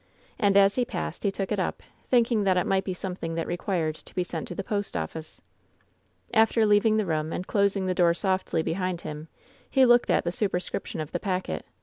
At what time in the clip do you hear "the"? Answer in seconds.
4.55-4.63, 6.97-7.05, 7.85-7.93, 10.23-10.31, 11.11-11.19